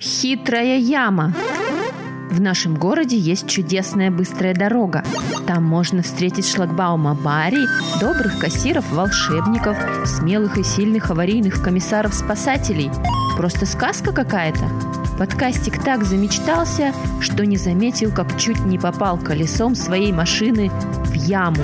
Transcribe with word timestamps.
Хитрая 0.00 0.78
яма. 0.78 1.32
В 2.30 2.40
нашем 2.40 2.74
городе 2.74 3.16
есть 3.16 3.48
чудесная 3.48 4.10
быстрая 4.10 4.54
дорога. 4.54 5.04
Там 5.46 5.64
можно 5.64 6.02
встретить 6.02 6.48
шлагбаума 6.48 7.14
Барри, 7.14 7.64
добрых 8.00 8.38
кассиров-волшебников, 8.40 9.76
смелых 10.04 10.58
и 10.58 10.64
сильных 10.64 11.10
аварийных 11.10 11.62
комиссаров-спасателей. 11.62 12.90
Просто 13.36 13.66
сказка 13.66 14.12
какая-то. 14.12 14.68
Подкастик 15.16 15.82
так 15.82 16.04
замечтался, 16.04 16.92
что 17.20 17.46
не 17.46 17.56
заметил, 17.56 18.12
как 18.12 18.36
чуть 18.36 18.64
не 18.64 18.78
попал 18.78 19.16
колесом 19.16 19.76
своей 19.76 20.12
машины 20.12 20.70
в 21.04 21.14
яму. 21.14 21.62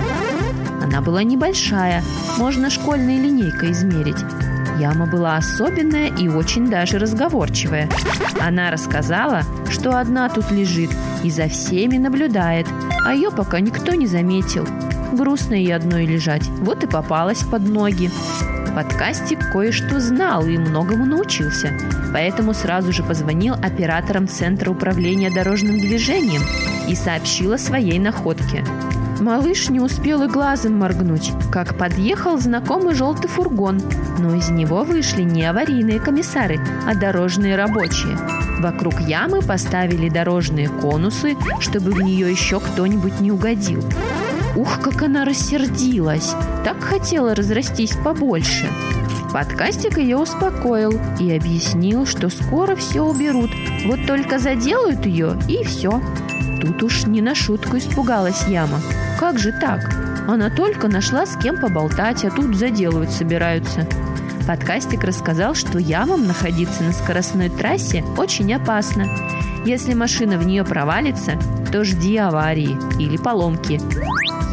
Она 0.81 1.01
была 1.01 1.25
небольшая, 1.25 2.03
можно 2.39 2.71
школьной 2.71 3.19
линейкой 3.19 3.73
измерить. 3.73 4.25
Яма 4.81 5.05
была 5.05 5.37
особенная 5.37 6.09
и 6.09 6.29
очень 6.29 6.71
даже 6.71 6.99
разговорчивая. 6.99 7.89
Она 8.41 8.71
рассказала, 8.71 9.43
что 9.71 9.99
одна 9.99 10.31
тут 10.31 10.51
лежит 10.51 10.91
и 11.23 11.31
за 11.31 11.49
всеми 11.49 11.99
наблюдает, 11.99 12.67
а 13.05 13.13
ее 13.13 13.31
пока 13.31 13.61
никто 13.61 13.95
не 13.95 14.07
заметил. 14.07 14.67
Грустно 15.13 15.53
ей 15.53 15.75
одной 15.75 16.07
лежать, 16.07 16.47
вот 16.61 16.83
и 16.83 16.87
попалась 16.87 17.43
под 17.43 17.69
ноги. 17.69 18.11
Подкастик 18.75 19.53
кое-что 19.53 20.01
знал 20.01 20.47
и 20.47 20.57
многому 20.57 21.05
научился, 21.05 21.77
поэтому 22.15 22.55
сразу 22.55 22.91
же 22.93 23.03
позвонил 23.03 23.55
операторам 23.55 24.29
Центра 24.29 24.71
управления 24.71 25.31
дорожным 25.31 25.79
движением 25.79 26.43
и 26.89 26.95
сообщил 26.95 27.53
о 27.53 27.59
своей 27.59 27.99
находке. 27.99 28.65
Малыш 29.21 29.69
не 29.69 29.81
успел 29.81 30.23
и 30.23 30.29
глазом 30.29 30.79
моргнуть, 30.79 31.33
как 31.53 31.77
подъехал 31.77 32.39
знакомый 32.39 32.95
желтый 32.95 33.29
фургон, 33.29 33.83
но 34.19 34.35
из 34.35 34.49
него 34.49 34.83
вышли 34.83 35.23
не 35.23 35.45
аварийные 35.45 36.01
комиссары, 36.01 36.59
а 36.87 36.95
дорожные 36.95 37.55
рабочие. 37.55 38.17
Вокруг 38.61 38.99
ямы 39.01 39.43
поставили 39.43 40.09
дорожные 40.09 40.71
конусы, 40.71 41.37
чтобы 41.61 41.91
в 41.91 42.01
нее 42.01 42.31
еще 42.31 42.61
кто-нибудь 42.61 43.21
не 43.21 43.31
угодил. 43.31 43.85
Ух, 44.57 44.81
как 44.81 45.03
она 45.03 45.27
рассердилась! 45.27 46.35
Так 46.65 46.83
хотела 46.83 47.35
разрастись 47.35 47.97
побольше. 48.03 48.69
Подкастик 49.33 49.99
ее 49.99 50.17
успокоил 50.17 50.99
и 51.21 51.31
объяснил, 51.37 52.05
что 52.05 52.31
скоро 52.31 52.75
все 52.75 53.03
уберут, 53.03 53.51
вот 53.87 54.01
только 54.07 54.39
заделают 54.39 55.07
ее 55.07 55.39
и 55.47 55.63
все. 55.63 56.03
Тут 56.61 56.83
уж 56.83 57.07
не 57.07 57.21
на 57.21 57.35
шутку 57.35 57.79
испугалась 57.79 58.47
яма. 58.47 58.81
Как 59.19 59.39
же 59.39 59.53
так? 59.53 59.95
Она 60.29 60.51
только 60.51 60.89
нашла 60.89 61.27
с 61.27 61.37
кем 61.37 61.59
поболтать, 61.59 62.25
а 62.25 62.31
тут 62.31 62.57
заделывать 62.57 63.11
собираются. 63.11 63.87
Подкастик 64.47 65.05
рассказал, 65.05 65.55
что 65.55 65.79
ямам 65.79 66.27
находиться 66.27 66.83
на 66.83 66.93
скоростной 66.93 67.49
трассе 67.49 68.05
очень 68.17 68.53
опасно. 68.53 69.07
Если 69.65 69.95
машина 69.95 70.39
в 70.39 70.47
нее 70.47 70.65
провалится, 70.65 71.39
то 71.71 71.85
жди 71.85 72.17
аварии 72.17 72.77
или 72.99 73.17
поломки. 73.17 73.81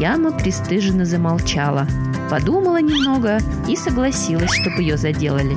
Яма 0.00 0.32
пристыженно 0.32 1.04
замолчала, 1.04 1.86
подумала 2.30 2.80
немного 2.80 3.38
и 3.66 3.74
согласилась, 3.74 4.52
чтобы 4.52 4.82
ее 4.82 4.96
заделали. 4.96 5.56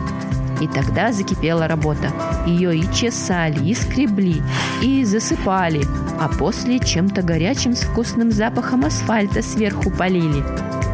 И 0.61 0.67
тогда 0.67 1.11
закипела 1.11 1.67
работа. 1.67 2.11
Ее 2.45 2.77
и 2.77 2.93
чесали, 2.93 3.65
и 3.65 3.73
скребли, 3.73 4.41
и 4.81 5.03
засыпали, 5.03 5.81
а 6.19 6.29
после 6.29 6.79
чем-то 6.79 7.23
горячим 7.23 7.75
с 7.75 7.81
вкусным 7.81 8.31
запахом 8.31 8.85
асфальта 8.85 9.41
сверху 9.41 9.89
полили. 9.89 10.43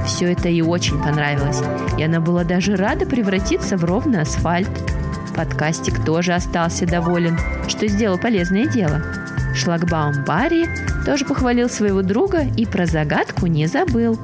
Все 0.06 0.32
это 0.32 0.48
ей 0.48 0.62
очень 0.62 0.98
понравилось, 1.04 1.62
и 1.98 2.04
она 2.04 2.22
была 2.22 2.46
даже 2.46 2.78
рада 2.78 3.06
превратиться 3.06 3.76
в 3.76 3.84
ровный 3.84 4.22
асфальт. 4.22 4.70
Подкастик 5.36 6.04
тоже 6.06 6.34
остался 6.34 6.88
доволен, 6.88 7.38
что 7.68 7.88
сделал 7.88 8.18
полезное 8.18 8.68
дело. 8.68 9.04
Шлагбаум 9.54 10.24
Барри 10.26 10.66
тоже 11.06 11.26
похвалил 11.26 11.70
своего 11.70 12.04
друга 12.04 12.46
и 12.56 12.66
про 12.66 12.86
загадку 12.86 13.48
не 13.48 13.68
забыл. 13.68 14.18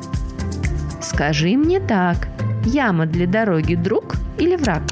«Скажи 1.02 1.58
мне 1.58 1.82
так, 1.82 2.30
яма 2.66 3.06
для 3.06 3.28
дороги 3.28 3.76
друг 3.76 4.16
или 4.38 4.56
враг?» 4.56 4.84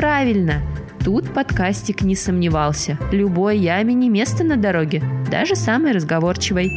Правильно, 0.00 0.62
тут 1.04 1.30
подкастик 1.34 2.00
не 2.00 2.16
сомневался. 2.16 2.98
Любой 3.12 3.58
яме 3.58 3.92
не 3.92 4.08
место 4.08 4.44
на 4.44 4.56
дороге, 4.56 5.02
даже 5.30 5.54
самой 5.56 5.92
разговорчивой. 5.92 6.70